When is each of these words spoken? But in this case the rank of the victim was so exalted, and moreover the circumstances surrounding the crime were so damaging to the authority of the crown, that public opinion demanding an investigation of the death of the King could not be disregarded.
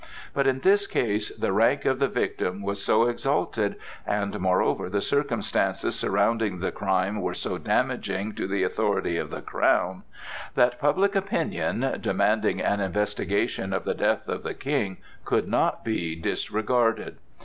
But 0.33 0.47
in 0.47 0.61
this 0.61 0.87
case 0.87 1.29
the 1.29 1.51
rank 1.53 1.85
of 1.85 1.99
the 1.99 2.07
victim 2.07 2.63
was 2.63 2.83
so 2.83 3.05
exalted, 3.07 3.75
and 4.03 4.39
moreover 4.39 4.89
the 4.89 4.99
circumstances 4.99 5.95
surrounding 5.95 6.57
the 6.57 6.71
crime 6.71 7.21
were 7.21 7.35
so 7.35 7.59
damaging 7.59 8.33
to 8.33 8.47
the 8.47 8.63
authority 8.63 9.17
of 9.17 9.29
the 9.29 9.43
crown, 9.43 10.01
that 10.55 10.79
public 10.79 11.15
opinion 11.15 11.97
demanding 12.01 12.61
an 12.61 12.79
investigation 12.79 13.73
of 13.73 13.83
the 13.83 13.93
death 13.93 14.27
of 14.27 14.41
the 14.41 14.55
King 14.55 14.97
could 15.23 15.47
not 15.47 15.85
be 15.85 16.15
disregarded. 16.15 17.17